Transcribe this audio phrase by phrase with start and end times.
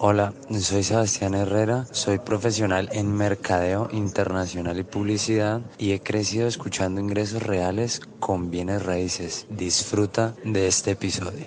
[0.00, 7.00] Hola, soy Sebastián Herrera, soy profesional en mercadeo internacional y publicidad y he crecido escuchando
[7.00, 9.48] ingresos reales con bienes raíces.
[9.50, 11.46] Disfruta de este episodio.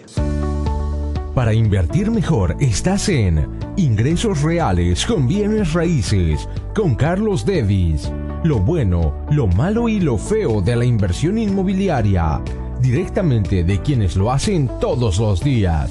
[1.33, 8.12] Para invertir mejor estás en Ingresos Reales con bienes raíces con Carlos Devis.
[8.44, 12.42] Lo bueno, lo malo y lo feo de la inversión inmobiliaria,
[12.81, 15.90] directamente de quienes lo hacen todos los días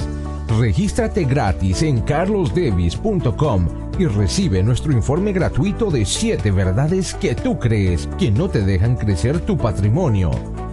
[0.59, 3.69] Regístrate gratis en carlosdevis.com
[4.01, 8.97] y recibe nuestro informe gratuito de 7 verdades que tú crees que no te dejan
[8.97, 10.33] crecer tu patrimonio.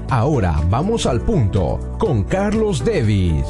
[0.09, 3.45] Ahora vamos al punto con Carlos Devis.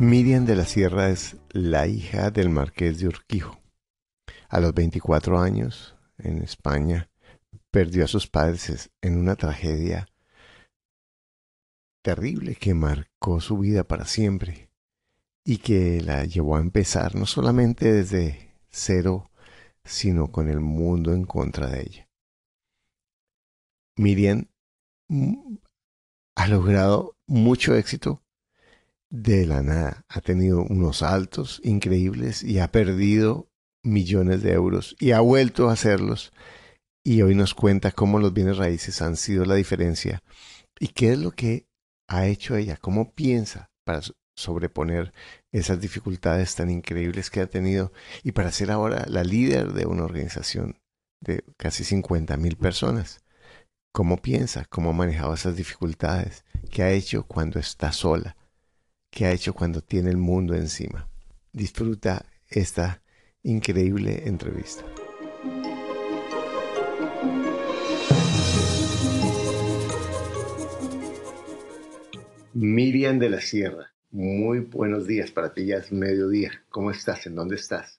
[0.00, 3.60] Miriam de la Sierra es la hija del marqués de Urquijo.
[4.48, 7.08] A los 24 años, en España,
[7.72, 10.06] perdió a sus padres en una tragedia
[12.02, 14.70] terrible que marcó su vida para siempre
[15.44, 19.30] y que la llevó a empezar no solamente desde cero,
[19.84, 22.08] sino con el mundo en contra de ella.
[23.96, 24.48] Miriam
[25.08, 25.56] mm,
[26.36, 28.22] ha logrado mucho éxito
[29.08, 30.04] de la nada.
[30.08, 33.48] Ha tenido unos altos increíbles y ha perdido
[33.82, 36.32] millones de euros y ha vuelto a hacerlos
[37.04, 40.22] y hoy nos cuenta cómo los bienes raíces han sido la diferencia
[40.78, 41.66] y qué es lo que
[42.08, 44.00] ha hecho ella, cómo piensa para
[44.36, 45.12] sobreponer
[45.50, 47.92] esas dificultades tan increíbles que ha tenido
[48.22, 50.78] y para ser ahora la líder de una organización
[51.20, 53.20] de casi 50 mil personas.
[53.92, 54.64] ¿Cómo piensa?
[54.70, 56.44] ¿Cómo ha manejado esas dificultades?
[56.70, 58.36] ¿Qué ha hecho cuando está sola?
[59.10, 61.08] ¿Qué ha hecho cuando tiene el mundo encima?
[61.52, 63.02] Disfruta esta
[63.42, 64.82] increíble entrevista.
[72.54, 76.50] Miriam de la Sierra, muy buenos días para ti, ya es mediodía.
[76.68, 77.26] ¿Cómo estás?
[77.26, 77.98] ¿En dónde estás?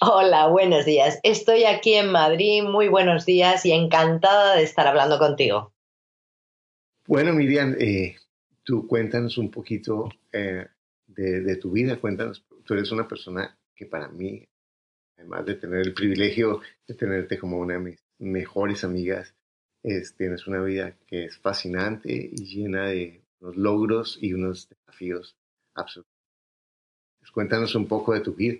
[0.00, 1.20] Hola, buenos días.
[1.22, 5.72] Estoy aquí en Madrid, muy buenos días y encantada de estar hablando contigo.
[7.06, 8.16] Bueno, Miriam, eh,
[8.64, 10.66] tú cuéntanos un poquito eh,
[11.06, 14.48] de, tu vida, cuéntanos, tú eres una persona que para mí,
[15.16, 19.34] además de tener el privilegio de tenerte como una de mis mejores amigas,
[19.82, 25.36] tienes una vida que es fascinante y llena de unos logros y unos desafíos
[25.74, 26.12] absolutos.
[27.32, 28.58] Cuéntanos un poco de tu vida.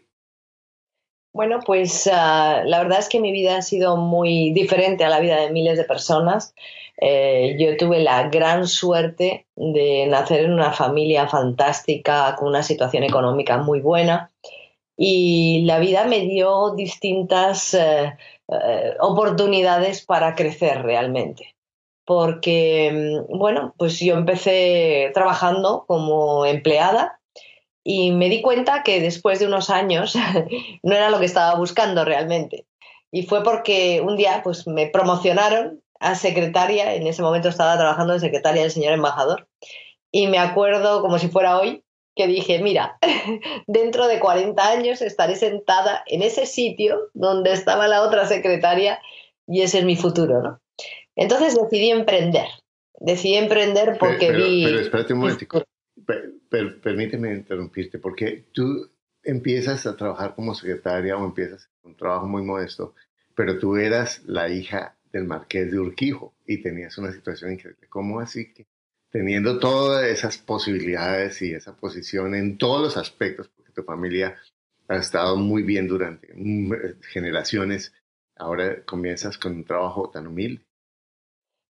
[1.32, 5.20] Bueno, pues ah, la verdad es que mi vida ha sido muy diferente a la
[5.20, 6.54] vida de miles de personas.
[7.00, 13.04] Eh, yo tuve la gran suerte de nacer en una familia fantástica, con una situación
[13.04, 14.30] económica muy buena.
[14.96, 18.16] Y la vida me dio distintas eh,
[18.50, 21.54] eh, oportunidades para crecer realmente.
[22.04, 27.20] Porque, mm, bueno, pues yo empecé trabajando como empleada
[27.84, 30.14] y me di cuenta que después de unos años
[30.82, 32.66] no era lo que estaba buscando realmente.
[33.12, 38.14] Y fue porque un día pues me promocionaron a secretaria, en ese momento estaba trabajando
[38.14, 39.48] de secretaria del señor embajador,
[40.10, 41.84] y me acuerdo como si fuera hoy
[42.20, 42.98] que dije, mira,
[43.66, 48.98] dentro de 40 años estaré sentada en ese sitio donde estaba la otra secretaria
[49.46, 50.60] y ese es mi futuro, ¿no?
[51.16, 52.46] Entonces decidí emprender.
[52.98, 54.64] Decidí emprender porque vi...
[54.66, 55.64] Pero espérate un momentico.
[56.82, 58.90] permíteme interrumpirte, porque tú
[59.22, 62.94] empiezas a trabajar como secretaria o empiezas un trabajo muy modesto,
[63.34, 67.88] pero tú eras la hija del marqués de Urquijo y tenías una situación increíble.
[67.88, 68.66] ¿Cómo así que
[69.10, 74.36] teniendo todas esas posibilidades y esa posición en todos los aspectos, porque tu familia
[74.88, 76.28] ha estado muy bien durante
[77.12, 77.92] generaciones,
[78.36, 80.64] ahora comienzas con un trabajo tan humilde.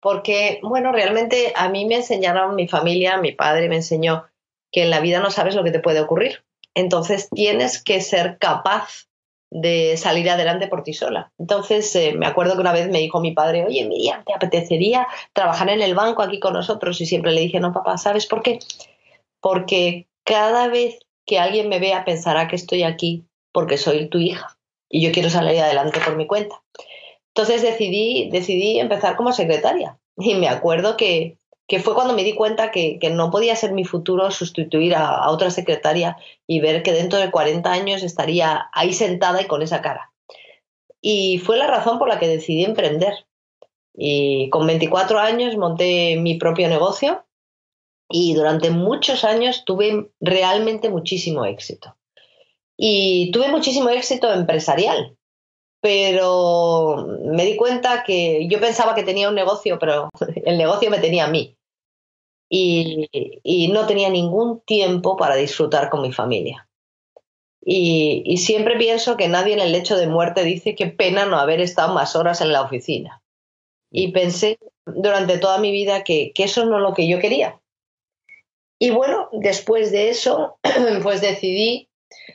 [0.00, 4.26] Porque, bueno, realmente a mí me enseñaron mi familia, mi padre me enseñó
[4.70, 6.44] que en la vida no sabes lo que te puede ocurrir.
[6.74, 9.08] Entonces tienes que ser capaz
[9.50, 11.32] de salir adelante por ti sola.
[11.38, 15.06] Entonces, eh, me acuerdo que una vez me dijo mi padre, oye, Miriam, ¿te apetecería
[15.32, 17.00] trabajar en el banco aquí con nosotros?
[17.00, 18.58] Y siempre le dije, no, papá, ¿sabes por qué?
[19.40, 24.56] Porque cada vez que alguien me vea pensará que estoy aquí porque soy tu hija
[24.88, 26.62] y yo quiero salir adelante por mi cuenta.
[27.28, 31.36] Entonces decidí, decidí empezar como secretaria y me acuerdo que,
[31.66, 35.50] que fue cuando me di cuenta que, no podía ser mi futuro sustituir a, otra
[35.50, 36.16] secretaria
[36.46, 40.12] y ver que dentro de 40 años estaría ahí sentada y con esa cara.
[41.00, 43.26] Y fue la razón por la que decidí emprender.
[43.94, 47.24] Y con 24 años monté mi propio negocio
[48.08, 51.96] y durante muchos años tuve realmente muchísimo éxito.
[52.76, 55.16] Y tuve muchísimo éxito empresarial,
[55.80, 60.10] pero me di cuenta que yo pensaba que tenía un negocio, pero
[60.44, 61.55] el negocio me tenía a mí.
[62.48, 63.08] Y,
[63.42, 66.68] y no tenía ningún tiempo para disfrutar con mi familia.
[67.60, 71.36] Y, y, siempre pienso que nadie en el lecho de muerte dice qué pena no
[71.36, 73.22] haber estado más horas en la oficina.
[73.90, 77.60] Y pensé durante toda mi vida que, que eso no es lo que yo quería.
[78.78, 80.58] Y bueno, después de eso,
[81.02, 81.88] pues decidí,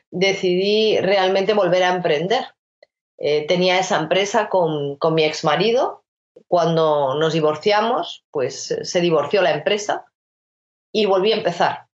[0.09, 2.45] decidí realmente volver a emprender.
[3.17, 6.03] Eh, tenía esa empresa con, con mi ex marido.
[6.51, 10.05] Cuando nos divorciamos, pues se divorció la empresa
[10.91, 11.87] y volví a empezar.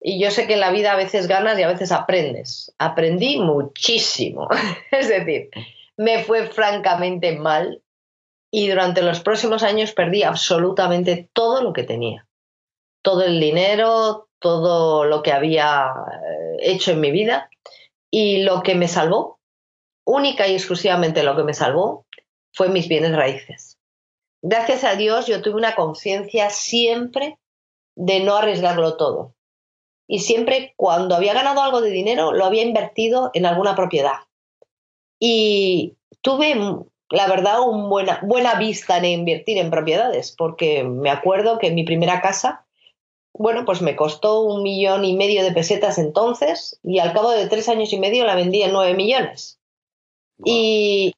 [0.00, 2.72] Y yo sé que en la vida a veces ganas y a veces aprendes.
[2.78, 4.48] Aprendí muchísimo.
[4.90, 5.50] es decir,
[5.98, 7.82] me fue francamente mal
[8.50, 12.26] y durante los próximos años perdí absolutamente todo lo que tenía
[13.04, 17.50] todo el dinero, todo lo que había eh, hecho en mi vida
[18.10, 19.40] y lo que me salvó,
[20.06, 22.06] única y exclusivamente lo que me salvó,
[22.52, 23.73] fue mis bienes raíces.
[24.46, 27.38] Gracias a Dios yo tuve una conciencia siempre
[27.96, 29.34] de no arriesgarlo todo.
[30.06, 34.18] Y siempre cuando había ganado algo de dinero lo había invertido en alguna propiedad.
[35.18, 36.54] Y tuve,
[37.08, 41.84] la verdad, una buena, buena vista en invertir en propiedades, porque me acuerdo que mi
[41.84, 42.64] primera casa
[43.36, 47.48] bueno, pues me costó un millón y medio de pesetas entonces y al cabo de
[47.48, 49.58] tres años y medio la vendí en nueve millones.
[50.44, 51.14] Y,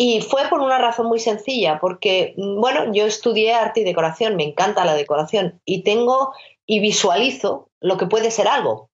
[0.00, 4.44] y, fue por una razón muy sencilla, porque, bueno, yo estudié arte y decoración, me
[4.44, 6.32] encanta la decoración y tengo
[6.66, 8.90] y visualizo lo que puede ser algo.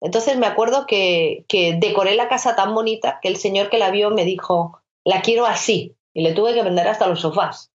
[0.00, 3.90] Entonces me acuerdo que, que decoré la casa tan bonita que el señor que la
[3.90, 7.72] vio me dijo, la quiero así, y le tuve que vender hasta los sofás.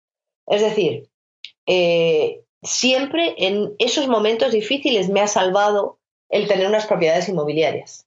[0.45, 1.07] Es decir,
[1.67, 8.04] eh, siempre en esos momentos difíciles me ha salvado el tener unas propiedades inmobiliarias.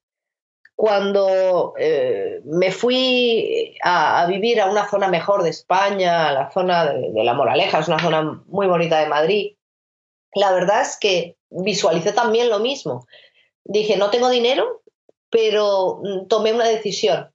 [0.79, 6.85] Cuando eh, me fui a, vivir a una zona mejor de España, a la zona
[6.93, 9.57] de, La Moraleja, es una zona muy bonita de Madrid,
[10.33, 13.05] la verdad es que visualicé también lo mismo.
[13.65, 14.81] Dije, no tengo dinero,
[15.29, 17.29] pero mm, tomé una decisión.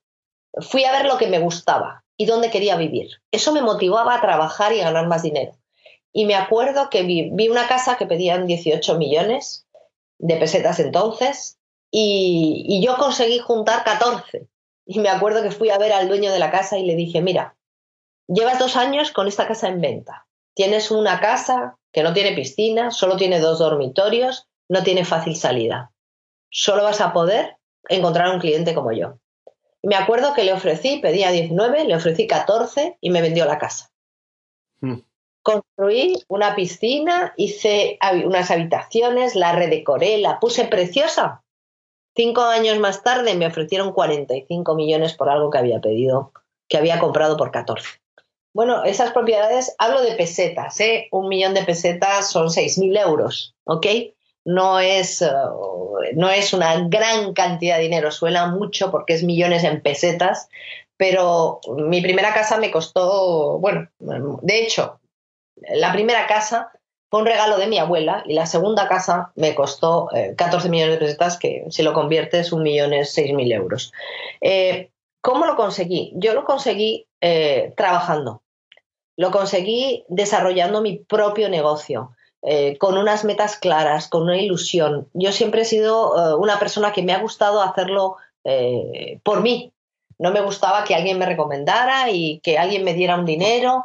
[0.61, 3.11] Fui a ver lo que me gustaba y dónde quería vivir.
[3.29, 5.51] Eso me motivaba a trabajar y a ganar más dinero.
[6.11, 9.67] Y me acuerdo que vi, una casa que pedían 18 millones
[10.17, 11.59] de pesetas entonces
[11.97, 14.47] y, yo conseguí juntar 14.
[14.85, 17.21] Y me acuerdo que fui a ver al dueño de la casa y le dije,
[17.21, 17.55] mira,
[18.27, 20.27] llevas dos años con esta casa en venta.
[20.53, 25.91] Tienes una casa que no tiene piscina, solo tiene dos dormitorios, no tiene fácil salida.
[26.49, 27.57] Solo vas a poder
[27.87, 29.19] encontrar un cliente como yo.
[29.81, 33.91] Me acuerdo que le ofrecí, pedía 19, le ofrecí 14 y me vendió la casa.
[34.81, 34.99] Hmm
[35.45, 41.43] construí una piscina, hice unas habitaciones, la redecoré, la puse preciosa.
[42.15, 46.31] Cinco años más tarde me ofrecieron 45 millones por algo que había pedido,
[46.69, 47.87] que había comprado por 14.
[48.53, 51.09] Bueno, esas propiedades, hablo de pesetas, ¿eh?
[51.11, 53.85] un millón de pesetas son 6.000 euros, ¿ok?
[54.45, 55.27] No es, eh,
[56.13, 60.47] no es una gran cantidad de dinero, suena mucho porque es millones en pesetas,
[60.95, 65.01] pero mi primera casa me costó, bueno, de hecho,
[65.57, 66.71] la primera casa
[67.17, 71.05] un regalo de mi abuela y la segunda casa me costó 14 eh, millones de
[71.05, 73.91] pesetas, que si lo conviertes, un millón es 6 mil euros.
[74.41, 74.91] Eh,
[75.21, 76.13] ¿Cómo lo conseguí?
[76.15, 78.43] Yo lo conseguí eh, trabajando,
[79.17, 82.11] lo conseguí desarrollando mi propio negocio.
[82.77, 85.09] con unas metas claras, con una ilusión.
[85.13, 88.17] Yo siempre he sido una persona que me ha gustado hacerlo
[89.23, 89.73] por mí.
[90.19, 93.83] No me gustaba que alguien me recomendara y que alguien me diera un dinero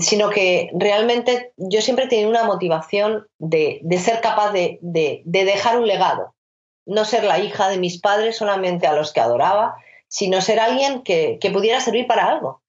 [0.00, 4.78] sino que realmente yo siempre he tenido una motivación de, ser capaz de,
[5.24, 6.34] dejar un legado,
[6.84, 9.76] no ser la hija de mis padres solamente a los que adoraba,
[10.08, 12.62] sino ser alguien que, pudiera servir para algo.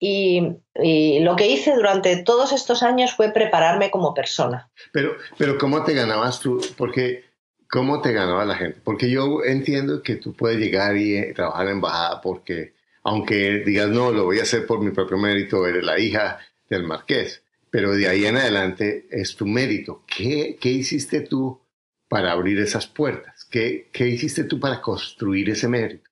[0.00, 4.68] Y, lo que hice durante todos estos años fue prepararme como persona.
[4.92, 6.60] Pero, pero ¿cómo te ganabas tú?
[6.76, 7.24] Porque,
[7.70, 8.80] ¿cómo te ganaba la gente?
[8.82, 13.88] Porque yo entiendo que tú puedes llegar y eh, trabajar en embajada porque aunque digas,
[13.88, 17.92] no, lo voy a hacer por mi propio mérito, eres la hija del marqués, pero
[17.92, 20.04] de ahí en adelante es tu mérito.
[20.06, 21.60] ¿Qué, qué hiciste tú
[22.08, 23.44] para abrir esas puertas?
[23.50, 26.08] ¿Qué, ¿Qué hiciste tú para construir ese mérito?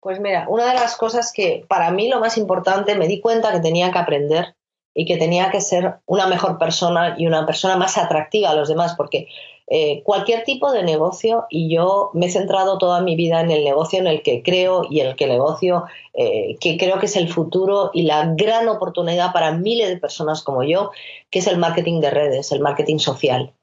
[0.00, 3.52] Pues mira, una de las cosas que para mí lo más importante, me di cuenta
[3.52, 4.56] que tenía que aprender
[4.94, 8.68] y que tenía que ser una mejor persona y una persona más atractiva a los
[8.68, 9.28] demás, porque
[9.68, 13.64] eh, cualquier tipo de negocio, y yo me he centrado toda mi vida en el
[13.64, 17.28] negocio en el que creo y el que negocio eh, que creo que es el
[17.28, 20.90] futuro y la gran oportunidad para miles de personas como yo,
[21.30, 23.54] que es el marketing de redes, el marketing social.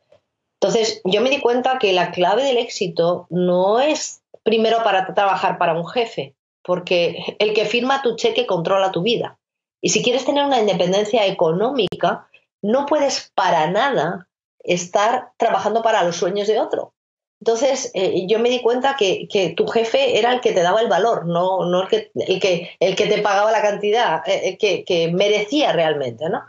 [0.61, 5.57] Entonces, yo me di cuenta que la clave del éxito no es primero para trabajar
[5.57, 9.37] para un jefe, porque el que firma tu cheque controla tu vida.
[9.81, 12.27] Y si quieres tener una independencia económica,
[12.61, 14.28] no puedes para nada
[14.73, 16.93] estar trabajando para los sueños de otro.
[17.41, 20.89] Entonces, eh, yo me di cuenta que, tu jefe era el que te daba el
[20.89, 24.83] valor, no, no el, que, el, que, el que te pagaba la cantidad eh, eh,
[24.83, 26.43] que, merecía realmente, ¿no?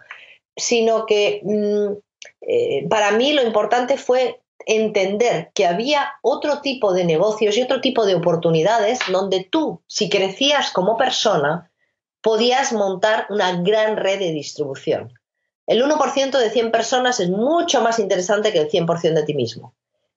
[0.57, 7.57] Sino que mm, para mí lo importante fue entender que había otro tipo de negocios
[7.57, 11.71] y otro tipo de oportunidades donde tú, si crecías como persona,
[12.21, 15.20] podías montar una gran red de distribución.
[15.71, 19.73] El 1% de 100 personas es mucho más interesante que el 100% de ti mismo.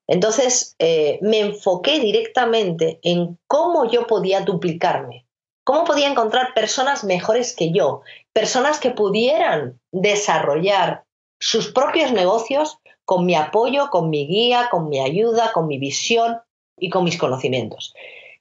[0.08, 5.28] Entonces eh, me enfoqué directamente en cómo yo podía duplicarme,
[5.64, 8.02] cómo podía encontrar personas mejores que yo,
[8.34, 11.04] personas que pudieran desarrollar
[11.40, 16.42] sus propios negocios con mi apoyo, con mi guía, con mi ayuda, con mi visión
[16.80, 17.94] y con mis conocimientos.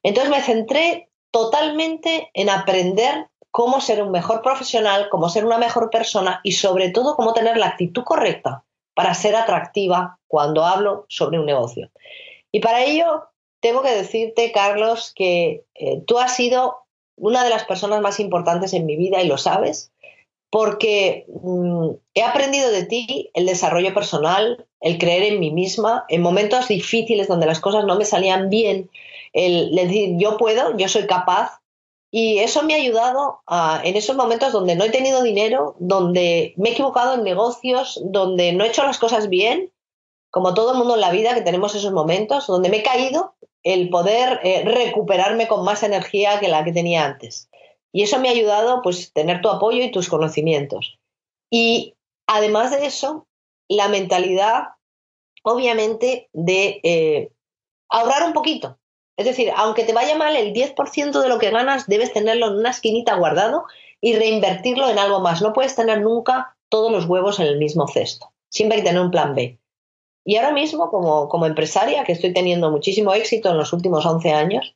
[0.02, 5.90] Entonces me centré totalmente en aprender cómo ser un mejor profesional, cómo ser una mejor
[5.90, 11.38] persona y sobre todo cómo tener la actitud correcta para ser atractiva cuando hablo sobre
[11.38, 11.90] un negocio.
[12.50, 13.24] Y para ello
[13.60, 16.78] tengo que decirte, Carlos, que eh, tú has sido
[17.16, 19.92] una de las personas más importantes en mi vida y lo sabes,
[20.50, 26.22] porque mm, he aprendido de ti el desarrollo personal, el creer en mí misma, en
[26.22, 28.90] momentos difíciles donde las cosas no me salían bien,
[29.32, 31.61] el decir yo puedo, yo soy capaz,
[32.14, 33.40] y eso me ha ayudado
[33.82, 38.52] en esos momentos donde no he tenido dinero, donde me he equivocado en negocios, donde
[38.52, 39.72] no he hecho las cosas bien,
[40.30, 43.34] como todo el mundo en la vida que tenemos esos momentos, donde me he caído,
[43.62, 47.48] el poder eh, recuperarme con más energía que la que tenía antes.
[47.92, 50.98] Y eso me ha ayudado pues tener tu apoyo y tus conocimientos.
[51.50, 51.94] Y
[52.26, 53.26] además de eso,
[53.68, 54.64] la mentalidad,
[55.44, 57.32] obviamente, de eh,
[57.88, 58.78] ahorrar un poquito.
[59.22, 62.54] Es decir, aunque te vaya mal, el 10% de lo que ganas debes tenerlo en
[62.54, 63.66] una esquinita guardado
[64.00, 65.40] y reinvertirlo en algo más.
[65.40, 68.32] No puedes tener nunca todos los huevos en el mismo cesto.
[68.48, 69.60] Siempre hay que tener un plan B.
[70.24, 74.32] Y ahora mismo, como, como empresaria, que estoy teniendo muchísimo éxito en los últimos 11
[74.32, 74.74] años,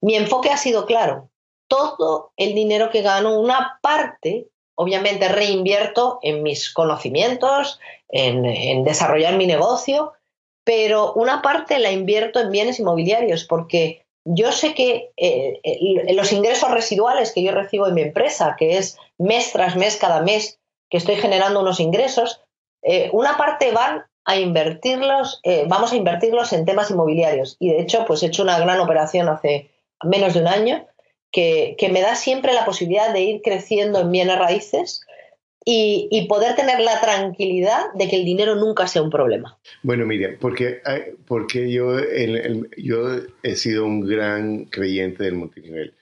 [0.00, 1.30] mi enfoque ha sido claro.
[1.68, 7.78] Todo el dinero que gano, una parte, obviamente reinvierto en mis conocimientos,
[8.08, 10.12] en, en desarrollar mi negocio,
[10.66, 15.60] pero una parte la invierto en bienes inmobiliarios porque yo sé que eh,
[16.12, 20.22] los ingresos residuales que yo recibo en mi empresa, que es mes tras mes, cada
[20.22, 20.58] mes
[20.90, 22.42] que estoy generando unos ingresos,
[22.82, 27.56] eh, una parte van a invertirlos, eh, vamos a invertirlos en temas inmobiliarios.
[27.60, 29.70] Y de hecho, pues he hecho una gran operación hace
[30.02, 30.84] menos de un año
[31.30, 35.02] que me da siempre la posibilidad de ir creciendo en bienes raíces
[35.68, 39.58] y, poder tener la tranquilidad de que el dinero nunca sea un problema.
[39.82, 40.80] Bueno, Miriam, porque,
[41.26, 41.96] porque yo,
[42.76, 45.94] yo he sido un gran creyente del multinivel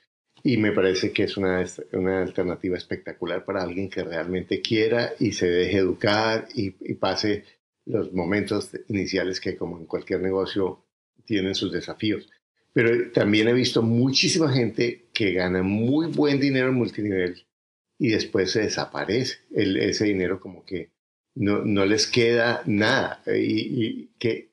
[0.42, 5.32] y me parece que es una, una alternativa espectacular para alguien que realmente quiera y
[5.32, 7.44] se deje educar y, y pase
[7.86, 10.84] los momentos iniciales que como en cualquier negocio
[11.24, 12.28] tienen sus desafíos.
[12.74, 17.46] Pero también he visto muchísima gente que gana muy buen dinero en multinivel
[17.98, 20.90] y después se desaparece ese dinero como que
[21.34, 23.22] no, no les queda nada.
[23.26, 24.50] ¿Y, qué,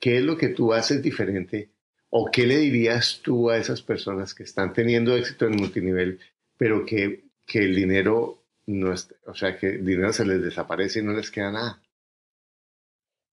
[0.00, 1.70] qué, es lo que tú haces diferente?
[2.10, 6.20] ¿O qué le dirías tú a esas personas que están teniendo éxito en multinivel,
[6.56, 11.00] pero que, que el dinero no es, o sea, que el dinero se les desaparece
[11.00, 11.82] y no les queda nada?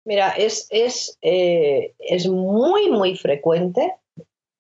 [0.06, 3.94] Mira, es, es, eh, es muy, muy frecuente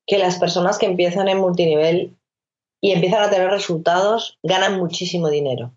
[0.05, 2.18] que las personas que empiezan en multinivel
[2.81, 5.73] y empiezan a tener resultados, ganan muchísimo dinero.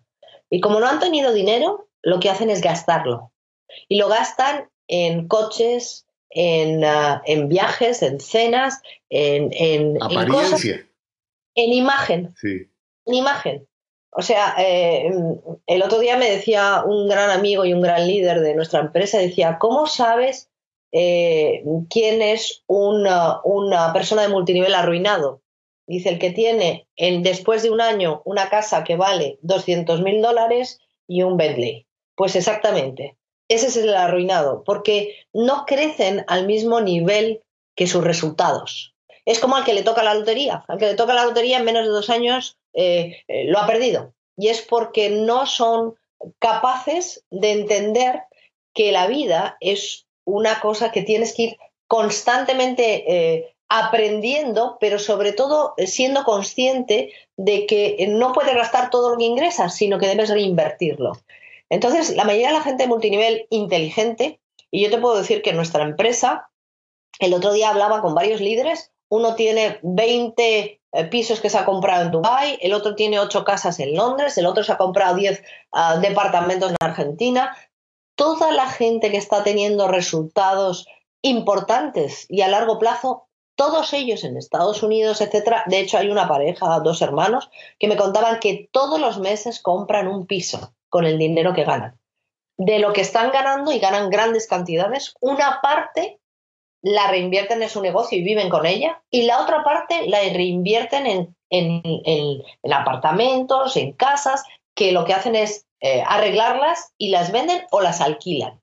[0.49, 3.31] Y como no han tenido dinero, lo que hacen es gastarlo.
[3.87, 10.85] Y lo gastan en coches, en, ah, viajes, en cenas, en, en, Apariencia.
[11.55, 12.33] en, imagen.
[12.39, 12.69] Sí.
[13.05, 13.67] En imagen.
[14.11, 15.11] O sea, eh,
[15.65, 19.17] el otro día me decía un gran amigo y un gran líder de nuestra empresa,
[19.17, 20.51] decía, ¿cómo sabes
[20.91, 25.41] eh, quién es una, una persona de multinivel arruinado?
[25.85, 30.21] Dice, el que tiene en, después de un año una casa que vale 200 mil
[30.21, 31.85] dólares y un Bentley.
[32.15, 33.17] Pues exactamente,
[33.49, 37.41] ese es el arruinado, porque no crecen al mismo nivel
[37.75, 38.93] que sus resultados.
[39.25, 40.63] Es como al que le toca la lotería.
[40.67, 43.67] Al que le toca la lotería en menos de dos años eh, eh, lo ha
[43.67, 44.13] perdido.
[44.37, 45.95] Y es porque no son
[46.39, 48.23] capaces de entender
[48.73, 55.33] que la vida es una cosa que tienes que ir constantemente eh, aprendiendo, pero sobre
[55.33, 60.07] todo eh, siendo consciente de que no puedes gastar todo lo que ingresas, sino que
[60.07, 61.13] debes reinvertirlo.
[61.71, 64.39] Entonces, la mayoría de la gente multinivel inteligente,
[64.69, 66.51] y yo te puedo decir que nuestra empresa,
[67.17, 71.65] el otro día hablaba con varios líderes, uno tiene 20 eh, pisos que se ha
[71.65, 75.15] comprado en Dubái, el otro tiene 8 casas en Londres, el otro se ha comprado
[75.15, 77.57] 10 ah, departamentos en Argentina.
[78.15, 80.85] Toda la gente que está teniendo resultados
[81.23, 85.63] importantes y a largo plazo, todos ellos en Estados Unidos, etcétera.
[85.67, 90.07] De hecho, hay una pareja, dos hermanos, que me contaban que todos los meses compran
[90.07, 91.99] un piso con el dinero que ganan.
[92.57, 96.19] De lo que están ganando y ganan grandes cantidades, una parte
[96.83, 101.07] la reinvierten en su negocio y viven con ella, y la otra parte la reinvierten
[101.07, 104.43] en, en, apartamentos, en casas,
[104.75, 108.59] que lo que hacen es eh, arreglarlas y las venden o las alquilan.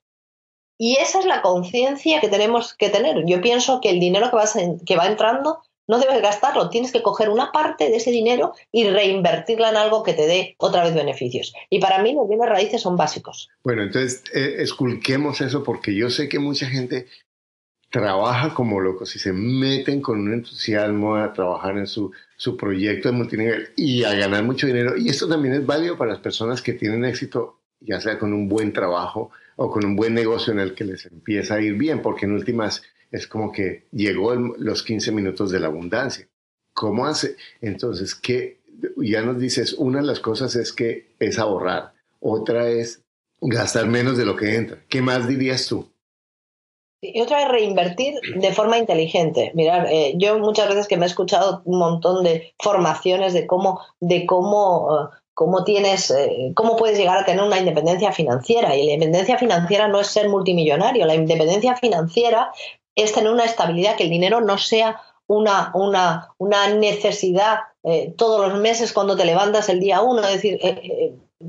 [0.82, 3.26] Y esa es la conciencia que tenemos que tener.
[3.26, 4.56] Yo pienso que el dinero que, vas
[4.86, 8.88] que va entrando no debes gastarlo, tienes que coger una parte de ese dinero y
[8.88, 11.52] reinvertirla en algo que te dé otra vez beneficios.
[11.68, 13.50] Y para mí los bienes raíces son básicos.
[13.62, 17.08] Bueno, entonces eh, esculquemos eso porque yo sé que mucha gente
[17.90, 23.10] trabaja como locos y se meten con un entusiasmo a trabajar en su, su proyecto
[23.10, 24.96] de multinivel y a ganar mucho dinero.
[24.96, 28.48] Y esto también es válido para las personas que tienen éxito, ya sea con un
[28.48, 29.30] buen trabajo
[29.62, 32.32] o con un buen negocio en el que les empieza a ir bien, porque en
[32.32, 36.26] últimas es como que llegó los 15 minutos de la abundancia.
[36.72, 37.36] ¿Cómo hace?
[37.60, 38.62] Entonces, ¿qué?
[38.96, 43.02] Ya nos dices, una de las cosas es que es ahorrar, otra es
[43.42, 44.78] gastar menos de lo que entra.
[44.88, 45.90] ¿Qué más dirías tú?
[47.02, 49.52] Y otra es reinvertir de forma inteligente.
[49.54, 53.80] Mirar, eh, yo muchas veces que me he escuchado un montón de formaciones de cómo,
[54.00, 58.76] de cómo, eh, cómo tienes, eh, cómo puedes llegar a tener una independencia financiera.
[58.76, 61.06] Y la independencia financiera no es ser multimillonario.
[61.06, 62.52] La independencia financiera
[62.94, 67.60] es tener una estabilidad, que el dinero no sea una, una, una necesidad
[68.18, 70.60] todos los meses cuando te levantas el día uno, es decir,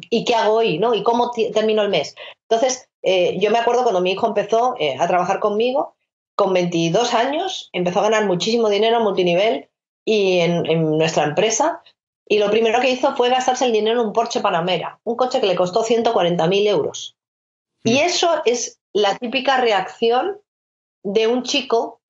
[0.09, 0.77] ¿y qué hago hoy?
[0.77, 0.93] ¿no?
[0.93, 2.15] ¿Y cómo termino el mes?
[2.49, 5.95] Entonces, eh, yo me acuerdo cuando mi hijo empezó eh, a trabajar conmigo,
[6.35, 9.67] con 22 años, empezó a ganar muchísimo dinero multinivel
[10.05, 11.81] y en, nuestra empresa.
[12.27, 15.41] Y lo primero que hizo fue gastarse el dinero en un Porsche Panamera, un coche
[15.41, 17.17] que le costó 140.000 euros.
[17.83, 17.97] Y mm.
[17.97, 20.39] eso es la típica reacción
[21.03, 22.01] de un chico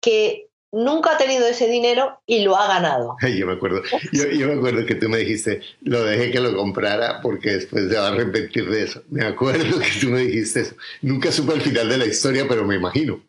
[0.00, 3.16] que nunca ha tenido ese dinero y lo ha ganado.
[3.36, 7.20] Yo me acuerdo, yo, me acuerdo que tú me dijiste, lo dejé que lo comprara
[7.22, 9.02] porque después se va a arrepentir de eso.
[9.08, 10.74] Me acuerdo que tú me dijiste eso.
[11.02, 13.22] Nunca supe el final de la historia, pero me imagino.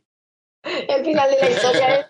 [0.63, 2.05] El final de la historia es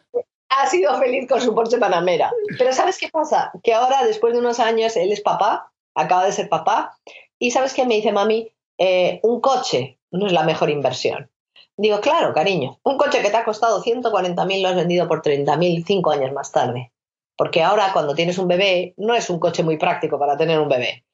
[0.52, 2.32] ha sido feliz con su Porsche Panamera.
[2.58, 3.52] Pero ¿sabes qué pasa?
[3.64, 6.98] Que ahora, después de unos años, él es papá, acaba de ser papá,
[7.40, 8.52] y ¿sabes qué me dice mami?
[8.78, 11.30] Eh, un coche no es la mejor inversión.
[11.78, 15.86] Digo, claro, cariño, un coche que te ha costado 140.000 lo has vendido por 30.000
[15.86, 16.92] cinco años más tarde.
[17.38, 20.70] Porque ahora cuando tienes un bebé no es un coche muy práctico para tener un
[20.70, 21.06] bebé.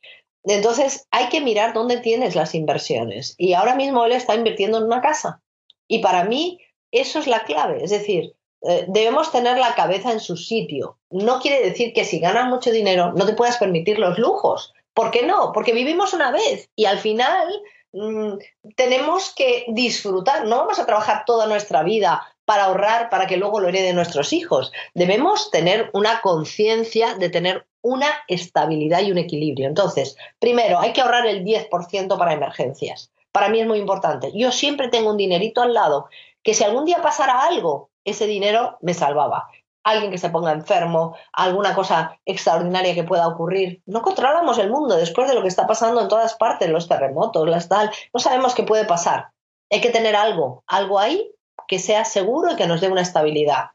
[0.43, 3.35] Entonces hay que mirar dónde tienes las inversiones.
[3.37, 5.41] Y ahora mismo él está invirtiendo en una casa.
[5.87, 6.59] Y para mí
[6.91, 7.83] eso es la clave.
[7.83, 10.97] Es decir, eh, debemos tener la cabeza en su sitio.
[11.09, 14.73] No quiere decir que si ganas mucho dinero no te puedas permitir los lujos.
[14.93, 15.51] ¿Por qué no?
[15.53, 17.61] Porque vivimos una vez y al final
[17.93, 18.37] Mm,
[18.75, 23.59] tenemos que disfrutar, no vamos a trabajar toda nuestra vida para ahorrar para que luego
[23.59, 24.71] lo hereden nuestros hijos.
[24.93, 29.67] Debemos tener una conciencia de tener una estabilidad y un equilibrio.
[29.67, 33.11] Entonces, primero, hay que ahorrar el 10% para emergencias.
[33.31, 34.31] Para mí es muy importante.
[34.33, 36.07] Yo siempre tengo un dinerito al lado
[36.43, 39.47] que si algún día pasara algo, ese dinero me salvaba
[39.87, 43.81] alguien que se ponga enfermo, alguna cosa extraordinaria que pueda ocurrir.
[43.85, 47.47] No controlamos el mundo después de lo que está pasando en todas partes, los terremotos,
[47.47, 47.89] las tal.
[48.13, 49.29] No sabemos qué puede pasar.
[49.71, 51.31] Hay que tener algo, algo ahí
[51.69, 53.71] que sea seguro y que nos dé una estabilidad.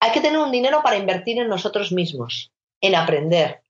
[0.00, 3.62] Hay que tener un dinero para invertir en nosotros mismos, en aprender,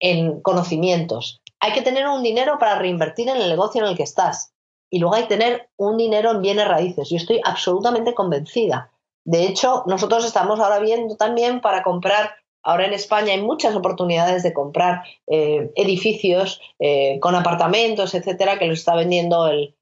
[0.00, 1.40] en conocimientos.
[1.60, 4.52] Hay que tener un dinero para reinvertir en el negocio en el que estás.
[4.90, 7.08] Y luego hay que tener un dinero en bienes raíces.
[7.08, 8.90] Yo estoy absolutamente convencida
[9.26, 14.44] de hecho, nosotros estamos ahora viendo también para comprar, ahora en España hay muchas oportunidades
[14.44, 19.74] de comprar eh, edificios eh, con apartamentos, etcétera, que los está vendiendo el,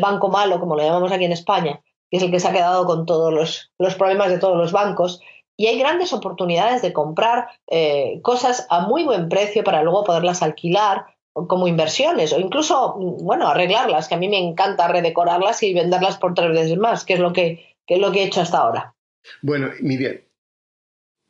[0.00, 2.86] banco malo, como lo llamamos aquí en España, que es el que se ha quedado
[2.86, 5.20] con todos los, problemas de todos los bancos.
[5.56, 10.40] Y hay grandes oportunidades de comprar eh, cosas a muy buen precio para luego poderlas
[10.40, 16.16] alquilar como inversiones o incluso, bueno, arreglarlas, que a mí me encanta redecorarlas y venderlas
[16.18, 18.58] por tres veces más, que es lo que ¿Qué es lo que he hecho hasta
[18.58, 18.94] ahora.
[19.40, 20.18] Bueno, Miriam,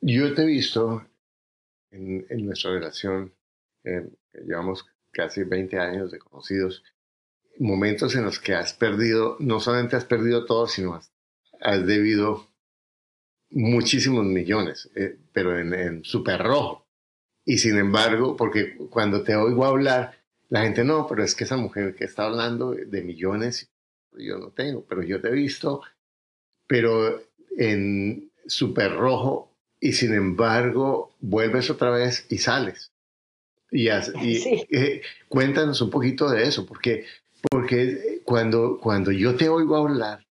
[0.01, 1.07] yo te he visto
[1.89, 3.33] en, nuestra relación,
[3.85, 4.05] eh,
[4.45, 6.83] llevamos casi 20 años de conocidos,
[7.59, 10.99] momentos en los que has perdido, no solamente has perdido todo, sino
[11.61, 12.49] has, debido
[13.51, 16.85] muchísimos millones, eh, pero en, en súper rojo.
[17.45, 21.55] Y sin embargo, porque cuando te oigo hablar, la gente no, pero es que esa
[21.55, 23.71] mujer que está hablando de millones,
[24.11, 25.81] yo no tengo, pero yo te he visto
[26.69, 27.23] pero
[27.57, 32.91] en super rojo y sin embargo vuelves otra vez y sales.
[33.71, 37.05] Y, eh, cuéntanos un poquito de eso, porque,
[37.49, 40.27] porque cuando, cuando yo te oigo hablar,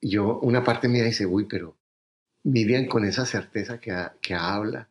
[0.00, 1.76] yo, una parte mía dice, uy, pero
[2.44, 4.88] Miriam con esa certeza que, que habla,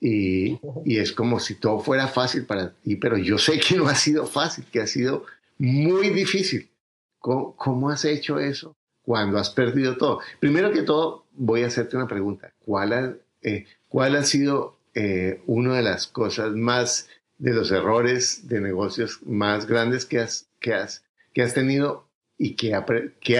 [0.00, 3.86] y, y, es como si todo fuera fácil para ti, pero yo sé que no
[3.86, 5.26] ha sido fácil, que ha sido
[5.58, 6.70] muy difícil.
[7.18, 8.74] ¿Cómo, cómo has hecho eso
[9.10, 10.20] cuando has perdido todo?
[10.38, 12.52] Primero que todo, voy a hacerte una pregunta.
[12.64, 18.46] ¿Cuál ha, eh, ¿cuál ha sido eh, una de las cosas más, de los errores
[18.46, 22.06] de negocios más grandes que has tenido
[22.38, 22.72] y qué,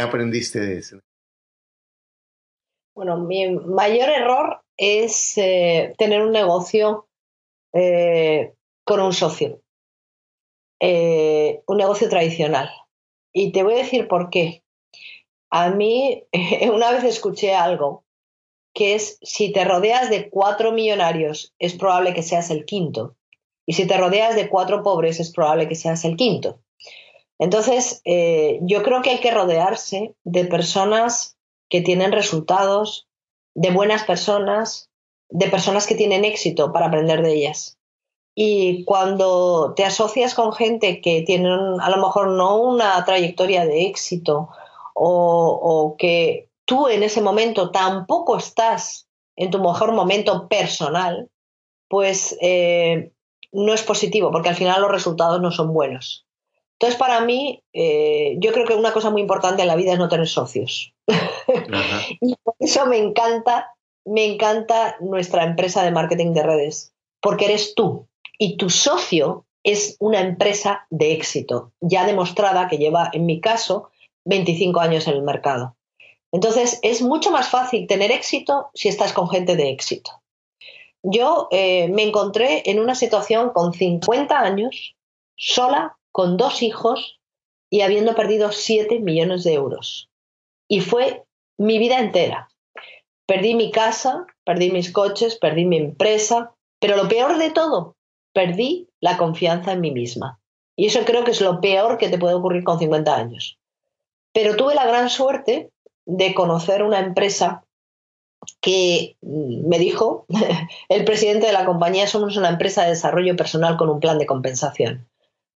[0.01, 0.99] aprendiste de eso?
[2.97, 7.07] Bueno, mi mayor error es eh, tener un negocio
[7.73, 9.61] eh, con un socio,
[10.81, 12.69] un negocio tradicional.
[13.33, 14.65] Y te voy a decir por qué.
[15.51, 16.25] A mí
[16.73, 18.05] una vez escuché algo
[18.73, 23.17] que es si te rodeas de cuatro millonarios, es probable que seas el quinto.
[23.67, 26.61] Y si te rodeas de cuatro pobres, es probable que seas el quinto.
[27.39, 31.37] Entonces, eh, yo creo que hay que rodearse de personas
[31.69, 33.09] que tienen resultados,
[33.55, 34.91] de buenas personas,
[35.31, 37.79] de personas que tienen éxito para aprender de ellas.
[38.35, 43.87] Y cuando te asocias con gente que tienen a lo mejor no una trayectoria de
[43.87, 44.51] éxito
[45.03, 51.31] o que tú en ese momento tampoco estás en tu mejor momento personal,
[51.89, 53.11] pues eh,
[53.53, 56.27] no es positivo, porque al final los resultados no son buenos.
[56.75, 59.99] Entonces, para mí, eh, yo creo que una cosa muy importante en la vida es
[59.99, 60.95] no tener socios.
[62.21, 67.75] y por eso me encanta, me encanta nuestra empresa de marketing de redes, porque eres
[67.75, 68.07] tú
[68.39, 73.91] y tu socio es una empresa de éxito, ya demostrada que lleva, en mi caso,
[74.25, 75.77] 25 años en el mercado.
[76.33, 80.23] Entonces, es mucho más fácil tener éxito si estás con gente de éxito.
[81.03, 84.97] Yo eh, me encontré en una situación con 50 años,
[85.37, 87.21] sola, con dos hijos
[87.71, 90.11] y habiendo perdido 7 millones de euros.
[90.69, 91.25] Y fue
[91.57, 92.49] mi vida entera.
[93.27, 97.97] Perdí mi casa, perdí mis coches, perdí mi empresa, pero lo peor de todo,
[98.33, 100.41] perdí la confianza en mí misma.
[100.77, 103.60] Y eso creo que es lo peor que te puede ocurrir con 50 años.
[104.33, 105.71] Pero tuve la gran suerte
[106.07, 107.65] de conocer una empresa
[108.61, 110.27] que me dijo,
[110.89, 114.27] el presidente de la compañía, somos una empresa de desarrollo personal con un plan de
[114.27, 115.09] compensación.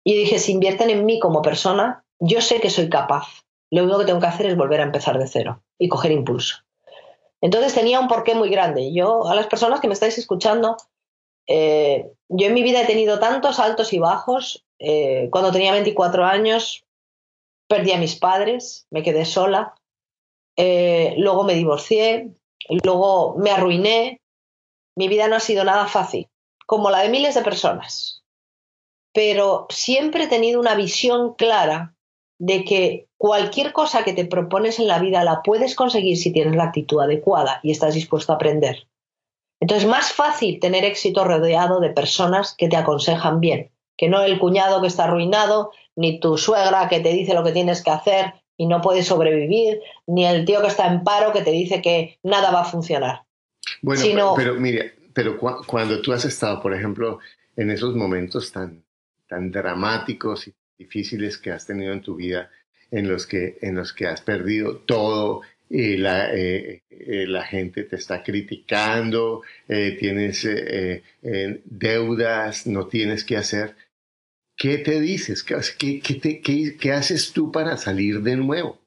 [0.04, 3.28] Y dije, si invierten en mí como persona, yo sé que soy capaz.
[3.72, 6.58] Lo único que tengo que hacer es volver a empezar de cero y coger impulso.
[7.42, 8.94] Entonces tenía un porqué muy grande.
[8.94, 10.78] Yo, a las personas que me estáis escuchando,
[11.48, 14.64] eh, yo en mi vida he tenido tantos altos y bajos.
[14.80, 16.86] Eh, cuando tenía 24 años,
[17.68, 19.76] perdí a mis padres, me quedé sola.
[20.56, 22.32] Eh, luego me divorcié,
[22.84, 24.22] luego me arruiné.
[24.96, 26.30] Mi vida no ha sido nada fácil,
[26.66, 28.24] como la de miles de personas.
[29.14, 31.96] Pero siempre he tenido una visión clara
[32.40, 36.56] de que cualquier cosa que te propones en la vida la puedes conseguir si tienes
[36.56, 38.88] la actitud adecuada y estás dispuesto a aprender.
[39.62, 43.72] Entonces, es más fácil tener éxito rodeado de personas que te aconsejan bien,
[44.04, 47.54] que no el cuñado que está arruinado, ni tu suegra que te dice lo que
[47.54, 51.42] tienes que hacer, y no puedes sobrevivir, ni el tío que está en paro que
[51.42, 53.22] te dice que nada va a funcionar.
[53.82, 57.20] Bueno, pero, mire, pero cuando tú has estado, por ejemplo,
[57.56, 58.84] en esos momentos tan,
[59.30, 62.52] tan dramáticos y difíciles que has tenido en tu vida,
[62.92, 67.86] en los que, en los que has perdido todo, y la, eh, eh, la gente
[67.86, 70.46] te está criticando, eh, tienes
[71.64, 73.78] deudas, no tienes que hacer.
[74.58, 75.44] ¿Qué te dices?
[75.44, 78.78] ¿Qué, haces tú para salir de nuevo?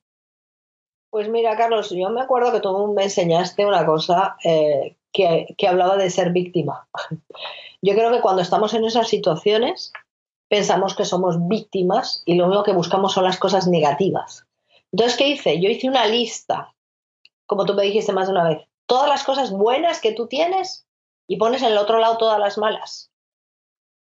[1.11, 5.69] Pues mira, Carlos, yo me acuerdo que tú me enseñaste una cosa eh, que, que
[5.69, 6.89] hablaba de ser víctima.
[7.83, 9.93] Yo creo que cuando estamos en esas situaciones
[10.49, 14.47] pensamos que somos víctimas y lo único que buscamos son las cosas negativas.
[14.93, 15.61] Entonces, ¿qué hice?
[15.61, 16.75] Yo hice una lista,
[17.47, 20.87] como tú me dijiste más de una vez, todas las cosas buenas que tú tienes
[21.29, 23.11] y pones en el otro lado todas las malas.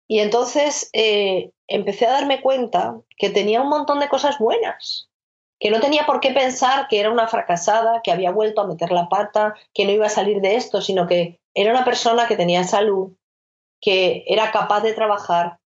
[0.09, 5.07] Y entonces eh, empecé a darme cuenta que tenía un montón de cosas buenas,
[5.59, 8.91] que no tenía por qué pensar que era una fracasada, que había vuelto a meter
[8.91, 12.35] la pata, que no iba a salir de esto, sino que era una persona que
[12.35, 13.11] tenía salud,
[13.79, 15.59] que era capaz de trabajar,